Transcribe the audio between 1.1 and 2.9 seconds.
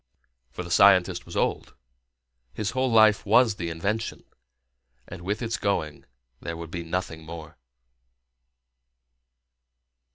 was old, his